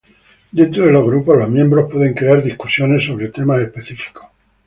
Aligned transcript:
Dentro 0.51 0.87
de 0.87 0.91
los 0.91 1.05
grupos, 1.05 1.37
los 1.37 1.47
miembros 1.47 1.87
pueden 1.91 2.15
crear 2.15 2.41
discusiones 2.41 3.05
sobre 3.05 3.29
temas 3.29 3.61
específicos. 3.61 4.25